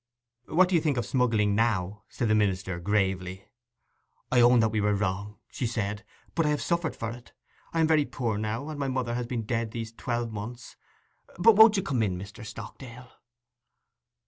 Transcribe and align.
'What 0.47 0.67
do 0.69 0.73
you 0.73 0.81
think 0.81 0.97
of 0.97 1.05
smuggling 1.05 1.53
now?' 1.53 2.01
said 2.09 2.27
the 2.27 2.33
minister 2.33 2.79
gravely. 2.79 3.45
'I 4.31 4.41
own 4.41 4.59
that 4.61 4.69
we 4.71 4.81
were 4.81 4.95
wrong,' 4.95 5.37
said 5.51 5.99
she. 5.99 6.03
'But 6.33 6.47
I 6.47 6.49
have 6.49 6.59
suffered 6.59 6.95
for 6.95 7.11
it. 7.11 7.33
I 7.71 7.81
am 7.81 7.85
very 7.87 8.05
poor 8.05 8.39
now, 8.39 8.69
and 8.69 8.79
my 8.79 8.87
mother 8.87 9.13
has 9.13 9.27
been 9.27 9.43
dead 9.45 9.69
these 9.73 9.91
twelve 9.93 10.31
months... 10.31 10.75
But 11.37 11.55
won't 11.55 11.77
you 11.77 11.83
come 11.83 12.01
in, 12.01 12.17
Mr. 12.17 12.43
Stockdale? 12.43 13.11